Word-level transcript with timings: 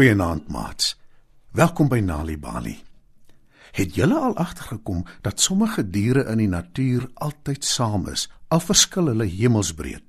Goeienaand, 0.00 0.46
maats. 0.48 0.94
Welkom 1.52 1.90
by 1.92 1.98
Nali 2.00 2.38
Bali. 2.40 2.72
Het 3.76 3.94
julle 3.94 4.16
al 4.16 4.36
agtergekom 4.40 5.02
dat 5.20 5.40
sommige 5.44 5.82
diere 5.90 6.22
in 6.32 6.40
die 6.40 6.48
natuur 6.48 7.04
altyd 7.20 7.64
saam 7.68 8.06
is, 8.08 8.30
al 8.48 8.62
verskil 8.64 9.10
hulle 9.12 9.26
hemelsbreed? 9.28 10.06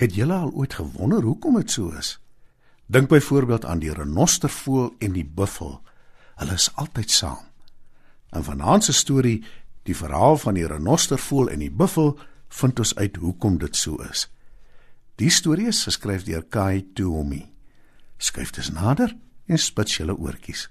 Het 0.00 0.16
julle 0.16 0.32
al 0.32 0.54
ooit 0.56 0.78
gewonder 0.80 1.28
hoekom 1.28 1.60
dit 1.60 1.76
so 1.76 1.92
is? 1.92 2.14
Dink 2.86 3.12
byvoorbeeld 3.12 3.68
aan 3.68 3.84
die 3.84 3.92
renostervoël 3.92 4.94
en 4.98 5.12
die 5.12 5.28
buffel. 5.28 5.82
Hulle 6.40 6.56
is 6.56 6.70
altyd 6.80 7.10
saam. 7.10 7.44
In 8.32 8.48
vanaand 8.48 8.88
se 8.88 8.96
storie, 8.96 9.42
die 9.84 9.96
verhaal 9.96 10.40
van 10.40 10.56
die 10.56 10.66
renostervoël 10.66 11.52
en 11.52 11.68
die 11.68 11.74
buffel, 11.84 12.16
vind 12.48 12.78
ons 12.78 12.96
uit 12.96 13.20
hoekom 13.20 13.60
dit 13.60 13.76
so 13.76 14.00
is. 14.08 14.30
Die 15.20 15.30
storie 15.30 15.68
is 15.68 15.84
geskryf 15.84 16.24
deur 16.24 16.48
Kai 16.48 16.86
Tuomi. 16.94 17.51
Skuif 18.22 18.52
dus 18.54 18.70
nader 18.70 19.16
en 19.50 19.58
spits 19.58 19.96
julle 19.98 20.14
oortjies. 20.14 20.68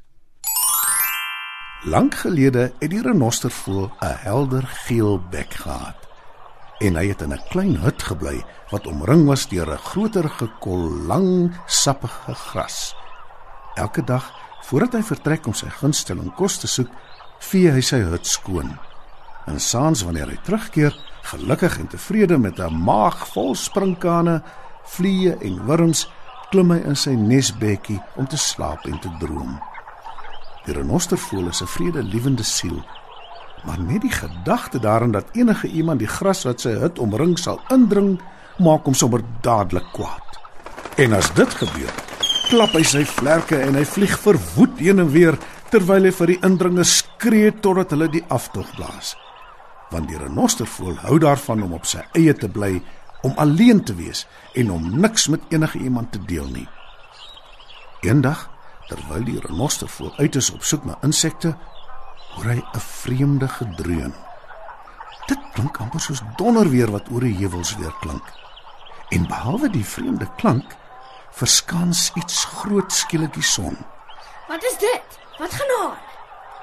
Lank 1.83 2.16
gelede 2.21 2.69
het 2.80 2.91
die 2.93 3.02
renostervoël 3.03 3.91
'n 3.99 4.16
helder 4.23 4.67
geel 4.85 5.19
bek 5.30 5.53
gehad. 5.53 6.08
En 6.80 6.95
hy 6.95 7.08
het 7.08 7.21
in 7.21 7.33
'n 7.33 7.47
klein 7.49 7.75
hut 7.75 8.03
gebly 8.03 8.45
wat 8.69 8.88
omring 8.88 9.25
was 9.25 9.47
deur 9.47 9.71
'n 9.71 9.77
groter 9.77 10.30
gekol 10.30 10.89
lang 11.08 11.52
sappige 11.66 12.35
gras. 12.35 12.95
Elke 13.75 14.03
dag 14.03 14.31
voordat 14.61 14.93
hy 14.93 15.03
vertrek 15.03 15.45
om 15.47 15.53
sy 15.53 15.69
gunsteling 15.69 16.33
kos 16.33 16.58
te 16.58 16.67
soek, 16.67 16.89
vee 17.39 17.71
hy 17.71 17.81
sy 17.81 17.99
hut 17.99 18.27
skoon. 18.27 18.77
En 19.45 19.59
saans 19.59 20.03
wanneer 20.03 20.27
hy 20.27 20.38
terugkeer, 20.43 20.95
gelukkig 21.21 21.80
en 21.80 21.88
tevrede 21.88 22.38
met 22.38 22.59
'n 22.59 22.83
maag 22.83 23.27
vol 23.27 23.55
sprinkane, 23.55 24.43
vliee 24.83 25.36
en 25.38 25.65
wurms, 25.65 26.08
klim 26.52 26.71
hy 26.73 26.81
in 26.83 26.97
sy 26.99 27.13
nesbekkie 27.16 27.99
om 28.19 28.27
te 28.27 28.38
slaap 28.39 28.83
en 28.89 28.99
te 28.99 29.11
droom. 29.21 29.55
Die 30.66 30.75
renostervoël 30.75 31.47
is 31.49 31.61
'n 31.61 31.67
vredelewende 31.67 32.43
siel, 32.43 32.83
maar 33.66 33.80
net 33.80 34.02
die 34.02 34.11
gedagte 34.11 34.80
daaraan 34.80 35.11
dat 35.11 35.31
enige 35.33 35.67
iemand 35.67 35.99
die 35.99 36.08
gras 36.08 36.43
wat 36.43 36.61
sy 36.61 36.69
hut 36.69 36.99
omring 36.99 37.39
sal 37.39 37.59
indring, 37.69 38.19
maak 38.59 38.85
hom 38.85 38.93
sommer 38.93 39.21
dadelik 39.41 39.88
kwaad. 39.93 40.27
En 40.97 41.13
as 41.13 41.33
dit 41.33 41.53
gebeur, 41.53 41.93
klap 42.49 42.73
hy 42.75 42.83
sy 42.83 43.05
vlerke 43.05 43.58
en 43.58 43.75
hy 43.75 43.86
vlieg 43.86 44.19
verwoed 44.19 44.80
heen 44.80 44.99
en 44.99 45.11
weer 45.11 45.38
terwyl 45.71 46.03
hy 46.03 46.11
vir 46.11 46.27
die 46.27 46.39
indringers 46.43 46.97
skree 46.97 47.52
totdat 47.52 47.91
hulle 47.91 48.09
die 48.11 48.25
aftog 48.27 48.67
blaas. 48.75 49.15
Want 49.91 50.09
die 50.09 50.17
renostervoël 50.17 50.97
hou 51.08 51.19
daarvan 51.19 51.63
om 51.63 51.73
op 51.73 51.86
sy 51.86 52.03
eie 52.13 52.33
te 52.33 52.49
bly 52.49 52.81
om 53.22 53.33
alleen 53.36 53.83
te 53.83 53.95
wees 53.95 54.25
en 54.53 54.72
om 54.72 55.00
niks 55.00 55.27
met 55.27 55.41
enige 55.50 55.77
iemand 55.77 56.11
te 56.11 56.22
deel 56.25 56.47
nie. 56.50 56.67
Eendag, 58.02 58.50
terwyl 58.88 59.23
die 59.23 59.39
renostervoël 59.39 60.14
uit 60.17 60.36
is 60.36 60.50
op 60.52 60.64
soek 60.64 60.86
na 60.86 60.97
insekte, 61.05 61.55
hoor 62.33 62.45
hy 62.45 62.59
'n 62.59 62.80
vreemde 62.80 63.47
gedreun. 63.47 64.14
Dit 65.27 65.39
klink 65.54 65.77
amper 65.77 65.99
soos 65.99 66.21
donderweer 66.37 66.92
wat 66.92 67.09
oor 67.11 67.21
die 67.21 67.37
heuwels 67.37 67.76
weer 67.77 67.93
klink. 68.02 68.23
En 69.09 69.27
behalwe 69.27 69.70
die 69.70 69.86
vreemde 69.86 70.27
klank, 70.38 70.76
verskans 71.32 72.11
iets 72.15 72.45
groot 72.45 72.92
skielik 72.92 73.33
die 73.33 73.43
son. 73.43 73.77
Wat 74.48 74.64
is 74.64 74.77
dit? 74.77 75.20
Wat 75.39 75.53
gaan 75.53 75.89
aan? 75.89 75.98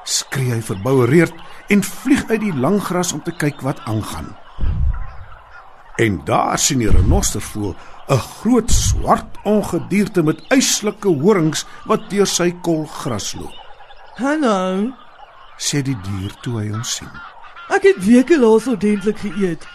Skree 0.05 0.53
hy 0.53 0.63
verboureerd 0.63 1.35
en 1.69 1.83
vlieg 1.83 2.29
uit 2.29 2.41
die 2.41 2.55
lang 2.55 2.83
gras 2.83 3.13
om 3.13 3.23
te 3.23 3.33
kyk 3.33 3.61
wat 3.61 3.81
aangaan. 3.85 4.37
En 5.99 6.21
daar 6.25 6.59
sien 6.59 6.79
die 6.79 6.91
renostervoël 6.91 7.75
'n 8.09 8.19
groot 8.19 8.71
swart 8.71 9.37
ongedierte 9.43 10.23
met 10.23 10.43
yslike 10.49 11.09
horings 11.09 11.65
wat 11.85 12.11
deur 12.11 12.27
sy 12.27 12.51
kol 12.63 12.87
gras 12.87 13.35
loop. 13.35 13.57
Hallo. 14.15 14.93
Sê 15.59 15.83
die 15.83 15.99
dier 16.03 16.33
toe 16.41 16.61
hy 16.61 16.69
hom 16.71 16.85
sien. 16.85 17.11
Ek 17.69 17.83
het 17.83 17.99
weke 18.05 18.39
laas 18.39 18.67
ordentlik 18.67 19.19
geëet. 19.19 19.67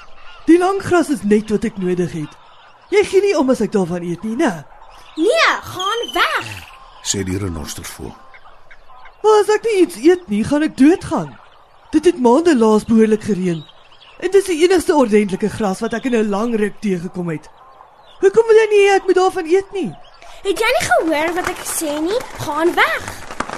Die 0.45 0.57
lang 0.57 0.81
gras 0.81 1.09
is 1.09 1.23
net 1.23 1.49
wat 1.49 1.63
ek 1.63 1.77
nodig 1.77 2.11
het. 2.11 2.33
Jy 2.89 3.03
gee 3.03 3.21
nie 3.21 3.37
om 3.37 3.49
as 3.49 3.61
ek 3.61 3.71
daarvan 3.71 4.03
eet 4.03 4.23
nie, 4.23 4.35
né? 4.35 4.63
Nee, 5.15 5.51
gaan 5.61 6.01
weg. 6.13 6.47
Sê 7.03 7.23
die 7.23 7.37
renostervoël. 7.37 8.15
Maar 9.23 9.39
as 9.41 9.53
ek 9.55 9.63
nie 9.63 9.81
iets 9.81 9.95
eet 9.95 10.27
nie, 10.27 10.43
gaan 10.43 10.63
ek 10.63 10.77
doodgaan. 10.77 11.37
Dit 11.91 12.05
het 12.05 12.19
maande 12.19 12.57
laas 12.57 12.85
behoorlik 12.85 13.23
gereën. 13.23 13.63
En 14.19 14.31
dis 14.31 14.45
die 14.45 14.61
enigste 14.63 14.95
ordentlike 14.95 15.49
gras 15.49 15.79
wat 15.79 15.93
ek 15.93 16.05
in 16.05 16.15
'n 16.15 16.29
lang 16.29 16.55
ruk 16.55 16.79
teëgekom 16.81 17.29
het. 17.29 17.49
Hoekom 18.19 18.45
wil 18.47 18.55
jy 18.55 18.67
nie 18.69 18.89
ek 18.95 19.05
moet 19.05 19.15
daarvan 19.15 19.45
eet 19.45 19.71
nie? 19.71 19.91
Het 20.43 20.59
jy 20.59 20.69
nie 20.75 20.87
gehoor 20.87 21.33
wat 21.33 21.49
ek 21.49 21.57
gesê 21.57 21.99
nie? 22.01 22.19
Gaan 22.39 22.73
weg. 22.75 23.03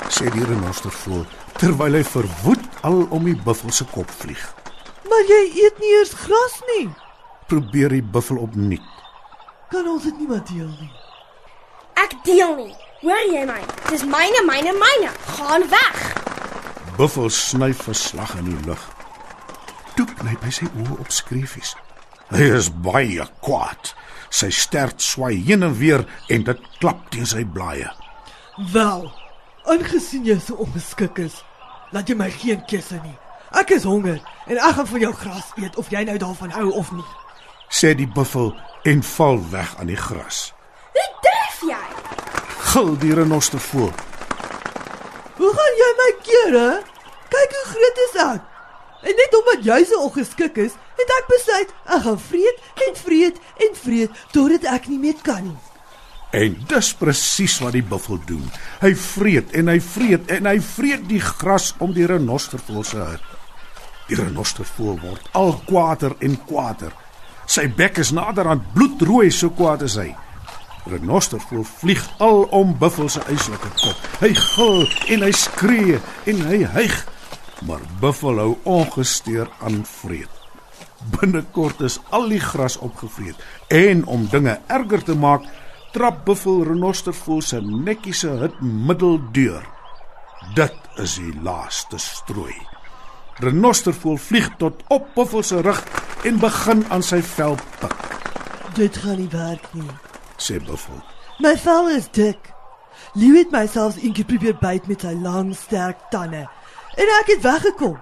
Sê 0.10 0.30
die 0.32 0.46
renostervoël 0.46 1.26
terwyl 1.58 1.94
hy 1.94 2.04
verwoed 2.04 2.64
al 2.82 3.08
om 3.10 3.24
die 3.24 3.36
buffel 3.36 3.72
se 3.72 3.86
kop 3.86 4.10
vlieg. 4.10 4.54
Maar 5.10 5.24
jy 5.30 5.42
eet 5.64 5.80
nie 5.80 5.92
eers 5.98 6.14
gras 6.14 6.60
nie. 6.76 6.90
Probeer 7.48 7.90
die 7.90 8.04
buffel 8.04 8.38
opnuut. 8.38 8.82
Kan 9.70 9.88
ons 9.88 10.04
dit 10.04 10.20
nie 10.20 10.28
maar 10.28 10.44
deel 10.46 10.68
nie? 10.80 10.92
Ek 11.94 12.14
deel 12.24 12.56
nie. 12.56 12.76
Hoor 13.02 13.24
jy 13.32 13.46
my? 13.46 13.62
Dis 13.90 14.04
myne, 14.04 14.42
myne, 14.46 14.74
myne. 14.74 15.12
Gaan 15.38 15.70
weg. 15.70 16.02
Buffel 16.98 17.30
snyf 17.30 17.84
verslag 17.84 18.36
in 18.40 18.46
die 18.46 18.62
lug. 18.66 18.95
Toe 19.96 20.06
knyp 20.20 20.44
hy 20.44 20.52
sy 20.52 20.68
oë 20.68 21.00
op 21.00 21.12
skreefies. 21.14 21.76
Hy 22.34 22.48
is 22.58 22.72
baie 22.84 23.26
kwaad. 23.46 23.94
Sy 24.34 24.50
stert 24.52 25.04
swai 25.04 25.36
heen 25.46 25.64
en 25.64 25.76
weer 25.80 26.04
en 26.34 26.44
dit 26.48 26.64
klap 26.82 27.06
teen 27.14 27.28
sy 27.30 27.46
blaaie. 27.48 27.88
Wel, 28.74 29.06
aangesien 29.72 30.26
jy 30.28 30.36
so 30.42 30.58
onbeskik 30.66 31.22
is, 31.24 31.38
laat 31.96 32.10
jy 32.10 32.18
my 32.20 32.28
geen 32.34 32.64
keuse 32.68 32.98
nie. 33.04 33.16
Ek 33.56 33.72
is 33.72 33.86
honger 33.88 34.18
en 34.50 34.58
ek 34.58 34.80
gaan 34.80 34.90
van 34.90 35.06
jou 35.06 35.12
gras 35.22 35.54
eet 35.62 35.78
of 35.80 35.92
jy 35.94 36.02
nou 36.08 36.18
daarvan 36.20 36.52
hou 36.56 36.72
of 36.82 36.92
nie. 36.96 37.06
Sê 37.72 37.94
die 37.96 38.10
buffel 38.10 38.52
en 38.90 39.04
val 39.16 39.40
weg 39.54 39.72
aan 39.80 39.92
die 39.92 40.00
gras. 40.00 40.50
Hoe 40.96 41.08
tref 41.24 41.62
jy? 41.70 41.86
Gil 42.72 42.92
die 43.04 43.14
renostervoël. 43.16 43.94
Hoe 45.38 45.54
gaan 45.56 45.80
jy 45.80 45.94
my 46.02 46.10
keer, 46.26 46.60
hè? 46.60 46.76
Kyk 47.32 47.56
hoe 47.60 47.66
groot 47.72 48.04
is 48.08 48.20
ek. 48.26 48.52
En 49.04 49.16
net 49.20 49.38
omdat 49.40 49.66
jy 49.66 49.80
so 49.86 50.08
ongeskik 50.08 50.58
is, 50.64 50.76
het 50.96 51.14
ek 51.20 51.30
besluit 51.30 51.72
ek 51.86 52.04
gaan 52.08 52.20
vreet 52.20 52.84
en 52.88 53.00
vreet 53.00 53.40
en 53.68 53.80
vreet 53.84 54.26
totdat 54.32 54.68
ek 54.76 54.90
nie 54.92 55.00
meer 55.02 55.18
kan 55.26 55.44
nie. 55.44 55.58
En 56.36 56.56
dis 56.68 56.90
presies 57.00 57.60
wat 57.64 57.76
die 57.78 57.86
buffel 57.86 58.20
doen. 58.28 58.44
Hy 58.82 58.92
vreet 59.00 59.54
en 59.56 59.72
hy 59.72 59.80
vreet 59.84 60.32
en 60.36 60.50
hy 60.50 60.58
vreet 60.64 61.08
die 61.08 61.22
gras 61.24 61.72
om 61.84 61.94
die 61.96 62.08
renostervoël 62.10 62.84
se 62.88 63.00
hut. 63.00 63.32
Die 64.10 64.20
renostervoël 64.20 65.00
word 65.04 65.30
al 65.38 65.56
kwaader 65.70 66.18
en 66.26 66.36
kwaader. 66.50 66.92
Sy 67.48 67.68
bek 67.78 68.02
is 68.02 68.12
nader 68.16 68.50
aan 68.50 68.64
bloedrooi 68.74 69.30
so 69.32 69.54
kwaad 69.54 69.86
is 69.86 69.96
hy. 70.02 70.10
Renostervoël 70.90 71.66
vlieg 71.80 72.04
al 72.22 72.46
om 72.54 72.74
buffel 72.82 73.10
se 73.10 73.22
yslike 73.32 73.72
kop. 73.80 74.08
Hy 74.22 74.32
gil 74.34 74.84
en 75.16 75.26
hy 75.26 75.32
skree 75.34 76.00
en 76.30 76.44
hy 76.50 76.64
hyg, 76.76 76.98
maar 77.68 77.82
buffel 78.00 78.38
hou 78.42 78.56
ongesteur 78.64 79.50
aan 79.62 79.86
vreet. 79.86 80.30
Binnekort 81.20 81.82
is 81.86 82.00
al 82.10 82.30
die 82.30 82.40
gras 82.42 82.78
opgevreet 82.78 83.42
en 83.74 84.06
om 84.06 84.28
dinge 84.32 84.60
erger 84.68 85.04
te 85.04 85.16
maak, 85.16 85.46
trap 85.94 86.24
buffel 86.26 86.64
renostervoël 86.68 87.42
se 87.42 87.62
netjiese 87.62 88.30
hut 88.42 88.58
middeldeur. 88.62 89.64
Dit 90.58 90.76
is 91.02 91.18
die 91.22 91.34
laaste 91.44 92.00
strooi. 92.02 92.56
Renostervoël 93.44 94.18
vlieg 94.18 94.50
tot 94.62 94.82
op 94.94 95.08
buffel 95.16 95.44
se 95.44 95.62
rug 95.62 95.82
en 96.26 96.40
begin 96.42 96.86
aan 96.90 97.04
sy 97.04 97.22
vel 97.36 97.58
pik, 97.82 98.02
Dit 98.76 98.98
gaan 98.98 99.18
nie 99.18 99.30
werk 99.32 99.68
nie. 99.74 99.88
sê 100.38 100.60
buffel. 100.60 101.00
My 101.40 101.56
vel 101.58 101.90
is 101.96 102.10
dik. 102.12 102.52
Leeu 103.16 103.38
het 103.38 103.52
myself 103.52 103.96
eendag 104.04 104.26
probeer 104.28 104.58
byt 104.60 104.88
met 104.88 105.02
sy 105.02 105.14
lang, 105.22 105.54
sterk 105.56 105.98
tande 106.12 106.44
en 106.96 107.12
ek 107.20 107.32
het 107.36 107.42
weggekom. 107.44 107.96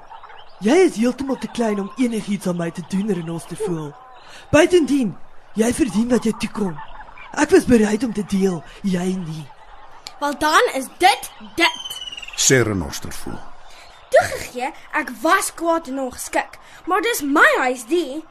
Jy 0.64 0.76
is 0.88 0.96
heeltemal 0.96 1.38
te 1.42 1.50
klein 1.52 1.80
om 1.80 1.92
enigiets 1.98 2.48
aan 2.48 2.58
my 2.58 2.70
te 2.72 2.84
doen, 2.88 3.12
Renos 3.12 3.46
te 3.50 3.58
voel. 3.66 3.92
Buitendien, 4.52 5.16
jy 5.60 5.72
verdien 5.74 6.10
wat 6.14 6.24
jy 6.24 6.34
toekom. 6.40 6.78
Ek 7.34 7.50
was 7.50 7.66
bereid 7.66 8.04
om 8.06 8.14
te 8.14 8.24
deel, 8.30 8.62
jy 8.82 9.08
nie. 9.18 9.48
Wel 10.20 10.38
dan 10.40 10.70
is 10.78 10.86
dit 11.02 11.32
dit. 11.56 11.98
Sê 12.38 12.62
renostervoël. 12.64 13.42
Toegegee, 14.14 14.70
ek 14.94 15.10
was 15.22 15.50
kwaad 15.58 15.90
en 15.90 16.00
ongeskik, 16.06 16.60
maar 16.86 17.02
dis 17.02 17.24
my 17.26 17.50
huis 17.66 17.86
die. 17.90 18.22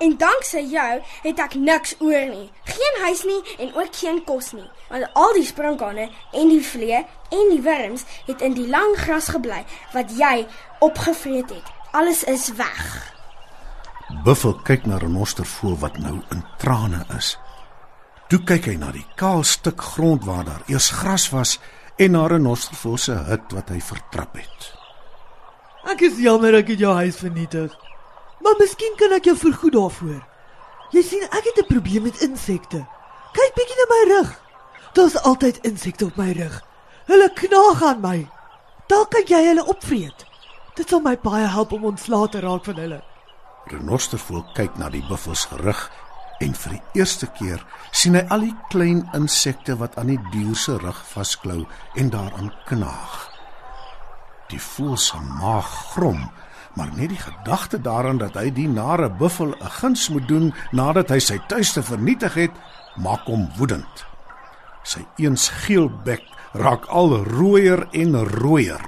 En 0.00 0.16
danksy 0.16 0.62
jou 0.72 1.00
het 1.22 1.40
ek 1.44 1.54
niks 1.60 1.94
oor 2.00 2.26
nie. 2.30 2.46
Geen 2.64 3.02
huis 3.04 3.24
nie 3.28 3.40
en 3.58 3.74
ook 3.76 3.96
geen 4.00 4.22
kos 4.24 4.52
nie. 4.56 4.68
Want 4.88 5.10
al 5.12 5.34
die 5.36 5.44
sprinkane 5.44 6.08
en 6.32 6.48
die 6.48 6.64
vlee 6.64 7.02
en 7.30 7.52
die 7.52 7.60
wurms 7.60 8.06
het 8.26 8.40
in 8.40 8.56
die 8.56 8.68
lang 8.68 8.96
gras 8.96 9.28
gebly 9.28 9.60
wat 9.92 10.16
jy 10.16 10.46
opgevreet 10.80 11.52
het. 11.52 11.68
Alles 11.92 12.24
is 12.24 12.48
weg. 12.56 12.80
Buffel 14.24 14.56
kyk 14.64 14.88
na 14.88 14.96
renostervoël 14.98 15.76
wat 15.84 16.00
nou 16.00 16.16
in 16.32 16.42
trane 16.58 17.04
is. 17.18 17.36
Toe 18.32 18.40
kyk 18.46 18.70
hy 18.70 18.76
na 18.80 18.90
die 18.94 19.06
kaal 19.20 19.44
stuk 19.44 19.82
grond 19.94 20.24
waar 20.24 20.44
daar 20.48 20.64
eers 20.70 20.90
gras 21.02 21.28
was 21.34 21.58
en 21.98 22.16
na 22.16 22.24
'n 22.24 22.32
renostervoël 22.32 22.98
se 22.98 23.12
hut 23.12 23.52
wat 23.52 23.68
hy 23.68 23.80
vertrap 23.80 24.34
het. 24.34 24.72
Ek 25.92 26.00
is 26.00 26.18
jammer 26.18 26.54
ek 26.54 26.68
het 26.68 26.78
jou 26.78 26.94
huis 26.94 27.16
vernietig. 27.16 27.89
Maar 28.40 28.56
miskien 28.58 28.96
kan 28.96 29.12
ek 29.12 29.24
jou 29.24 29.36
vergoed 29.36 29.72
daarvoor. 29.72 30.20
Jy 30.90 31.02
sien, 31.02 31.22
ek 31.22 31.44
het 31.44 31.58
'n 31.58 31.66
probleem 31.66 32.02
met 32.02 32.20
insekte. 32.20 32.86
Kyk 33.32 33.52
bietjie 33.54 33.76
na 33.78 33.86
my 33.94 34.02
rug. 34.14 34.30
Daar's 34.92 35.22
altyd 35.22 35.58
insekte 35.62 36.04
op 36.04 36.16
my 36.16 36.32
rug. 36.32 36.62
Hulle 37.06 37.30
knaag 37.34 37.82
aan 37.82 38.00
my. 38.00 38.28
Dalk 38.86 39.10
kan 39.10 39.22
jy 39.26 39.46
hulle 39.46 39.64
opvreet. 39.66 40.26
Dit 40.74 40.88
sal 40.88 41.00
my 41.00 41.16
baie 41.18 41.46
help 41.46 41.72
om 41.72 41.84
ontslae 41.84 42.28
te 42.28 42.40
raak 42.40 42.64
van 42.64 42.74
hulle. 42.74 43.02
Renostervoël 43.70 44.44
kyk 44.54 44.76
na 44.76 44.88
die 44.90 45.04
buffel 45.08 45.34
se 45.34 45.56
rug 45.56 45.90
en 46.40 46.54
vir 46.56 46.72
die 46.72 47.00
eerste 47.00 47.28
keer 47.38 47.60
sien 47.92 48.16
hy 48.16 48.22
al 48.32 48.46
die 48.46 48.54
klein 48.72 49.02
insekte 49.14 49.76
wat 49.76 49.98
aan 50.00 50.14
die 50.14 50.20
dier 50.32 50.56
se 50.56 50.78
rug 50.80 51.02
vasklou 51.12 51.66
en 52.00 52.10
daaraan 52.10 52.52
knaag. 52.70 53.16
Die 54.50 54.60
voël 54.60 54.96
se 54.96 55.20
maag 55.20 55.68
grom, 55.92 56.30
maar 56.74 56.90
net 56.96 57.08
die 57.08 57.18
gedagte 57.18 57.80
daaraan 57.80 58.18
dat 58.18 58.34
hy 58.34 58.50
die 58.52 58.68
nare 58.68 59.10
buffel 59.10 59.54
'n 59.60 59.70
guns 59.80 60.08
moet 60.08 60.28
doen 60.28 60.54
nadat 60.70 61.08
hy 61.08 61.18
sy 61.18 61.38
tuiste 61.48 61.82
vernietig 61.82 62.34
het, 62.34 62.54
maak 62.96 63.24
hom 63.24 63.50
woedend. 63.56 64.06
Sy 64.82 65.06
eens 65.16 65.48
geel 65.48 65.90
bek 66.04 66.22
raak 66.52 66.86
al 66.86 67.24
rooier 67.24 67.88
en 67.90 68.24
rooier. 68.24 68.82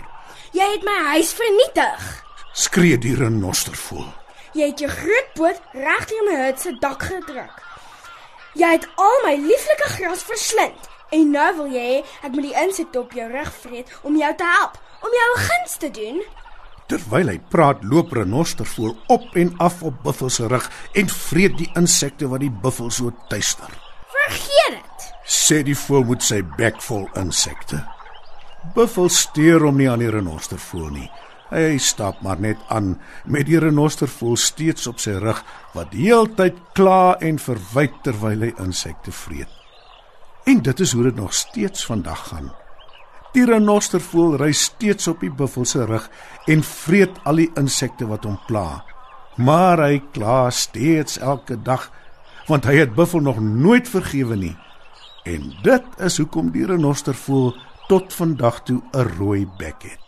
Jy 0.52 0.66
het 0.72 0.84
my 0.84 0.98
huis 1.14 1.32
vernietig. 1.32 2.24
Skree 2.52 2.98
die 2.98 3.14
renostervoël. 3.16 4.12
Jy 4.52 4.66
het 4.66 4.78
jou 4.78 4.90
groot 4.90 5.28
poot 5.34 5.60
reg 5.72 6.04
teen 6.04 6.26
my 6.28 6.34
hut 6.44 6.60
se 6.60 6.76
dak 6.80 7.02
gedruk. 7.02 7.62
Jy 8.52 8.68
het 8.74 8.88
al 9.00 9.22
my 9.24 9.36
lieflike 9.40 9.88
gras 9.94 10.22
verslind 10.28 10.90
en 11.12 11.30
nou 11.32 11.48
wil 11.56 11.70
jy 11.72 12.02
ek 12.20 12.34
moet 12.34 12.50
die 12.50 12.58
insekte 12.64 13.00
op 13.00 13.12
jou 13.16 13.30
rug 13.32 13.52
vreet 13.62 13.88
om 14.02 14.16
jou 14.16 14.32
te 14.36 14.48
help, 14.58 14.76
om 15.00 15.16
jou 15.18 15.28
'n 15.32 15.44
guns 15.48 15.76
te 15.76 15.90
doen. 15.90 16.22
Terwyl 16.92 17.30
hy 17.32 17.38
praat, 17.48 17.80
loop 17.88 18.10
renostervoël 18.12 18.92
op 19.14 19.36
en 19.40 19.54
af 19.64 19.78
op 19.88 20.02
buffel 20.04 20.28
se 20.28 20.44
rug 20.50 20.66
en 20.92 21.08
vreet 21.08 21.54
die 21.56 21.70
insekte 21.80 22.28
wat 22.28 22.42
die 22.44 22.52
buffel 22.52 22.90
so 22.92 23.14
tuister. 23.30 23.72
Vergeet 24.12 24.74
dit. 24.76 25.06
Sê 25.24 25.62
die 25.64 25.76
voël 25.78 26.04
met 26.10 26.26
sy 26.26 26.42
bek 26.58 26.82
vol 26.84 27.06
insekte. 27.16 27.80
Buffel 28.76 29.08
steur 29.08 29.64
hom 29.64 29.80
nie 29.80 29.88
aan 29.88 30.04
die 30.04 30.12
renostervoël 30.12 30.92
nie. 30.92 31.08
Hy 31.48 31.80
stap 31.80 32.20
maar 32.24 32.40
net 32.40 32.60
aan 32.68 32.98
met 33.24 33.48
die 33.48 33.60
renostervoël 33.60 34.36
steeds 34.36 34.84
op 34.92 35.00
sy 35.00 35.16
rug 35.16 35.40
wat 35.72 35.96
heeltyd 35.96 36.60
kla 36.76 37.16
en 37.24 37.40
verwyd 37.40 38.02
terwyl 38.04 38.50
hy 38.50 38.52
insekte 38.60 39.16
vreet. 39.16 39.48
En 40.44 40.60
dit 40.60 40.84
is 40.84 40.92
hoe 40.92 41.08
dit 41.08 41.16
nog 41.16 41.32
steeds 41.32 41.88
vandag 41.88 42.28
gaan. 42.34 42.52
Die 43.32 43.46
renostervoël 43.48 44.36
ry 44.42 44.50
steeds 44.52 45.08
op 45.08 45.22
die 45.24 45.32
buffel 45.32 45.64
se 45.64 45.86
rug 45.88 46.04
en 46.52 46.64
vreet 46.66 47.16
al 47.24 47.40
die 47.40 47.48
insekte 47.56 48.04
wat 48.10 48.26
hom 48.28 48.36
pla. 48.48 48.82
Maar 49.40 49.80
hy 49.86 50.02
kla 50.12 50.50
steeds 50.52 51.16
elke 51.16 51.56
dag 51.56 51.88
want 52.48 52.66
hy 52.68 52.74
het 52.82 52.92
buffel 52.92 53.22
nog 53.24 53.38
nooit 53.40 53.88
vergewe 53.88 54.36
nie. 54.36 54.56
En 55.24 55.52
dit 55.64 56.00
is 56.02 56.18
hoekom 56.18 56.50
die 56.52 56.66
renostervoël 56.68 57.54
tot 57.88 58.12
vandag 58.12 58.62
toe 58.68 58.82
'n 58.92 59.08
rooi 59.18 59.46
bek 59.58 59.82
het. 59.82 60.00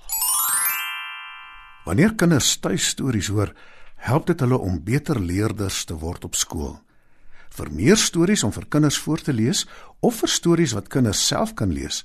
Wanneer 1.84 2.14
kinders 2.14 2.56
tuistories 2.56 3.28
hoor, 3.28 3.52
help 3.96 4.26
dit 4.26 4.40
hulle 4.40 4.58
om 4.58 4.84
beter 4.84 5.20
leerders 5.20 5.84
te 5.84 5.94
word 5.94 6.24
op 6.24 6.34
skool. 6.34 6.78
Vir 7.50 7.70
meer 7.72 7.96
stories 7.96 8.44
om 8.44 8.52
vir 8.52 8.66
kinders 8.68 8.98
voor 8.98 9.20
te 9.20 9.32
lees 9.32 9.68
of 10.00 10.14
vir 10.14 10.28
stories 10.28 10.72
wat 10.72 10.88
kinders 10.88 11.26
self 11.26 11.54
kan 11.54 11.72
lees, 11.72 12.04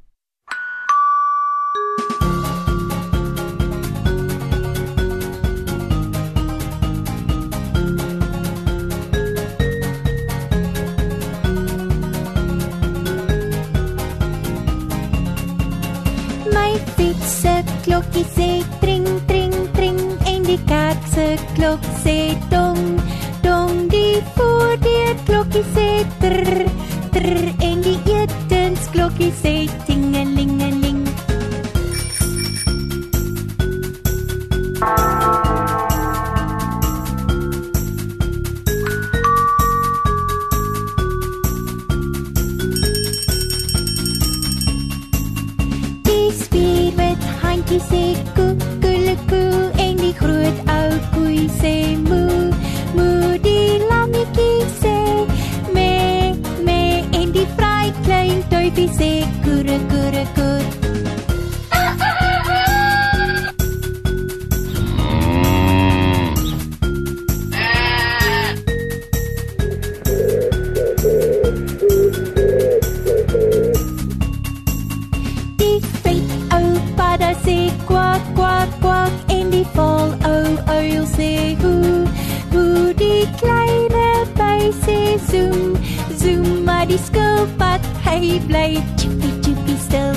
Klokkie 18.01 18.25
sê 18.35 18.63
tring 18.81 19.05
tring 19.27 19.53
tring 19.77 19.99
en 20.25 20.41
die 20.43 20.57
kerk 20.65 21.01
se 21.13 21.37
klok 21.53 21.83
sê 22.03 22.33
dong 22.49 22.97
dong 23.45 23.85
die 23.93 24.17
voordeur 24.35 25.13
klokkie 25.27 25.61
sê 25.75 25.89
trr 26.23 26.65
trr 27.13 27.45
en 27.69 27.85
die 27.85 27.99
etensklokkie 28.17 29.29
sê 29.43 29.55
tingelingeling 29.85 29.90
die 87.41 87.47
skilpad 87.47 87.81
hy 88.05 88.39
bly 88.45 88.77
chippy 88.97 89.29
chippy 89.41 89.75
stil 89.81 90.13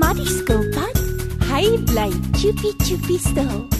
Maar 0.00 0.14
die 0.16 0.30
skilpad 0.38 0.96
hy 1.50 1.66
bly 1.92 2.08
chippy 2.40 2.72
chippy 2.84 3.18
stil 3.18 3.79